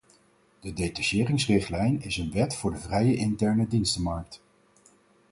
[0.59, 4.41] De detacheringsrichtlijn is een wet voor de vrije interne dienstenmarkt.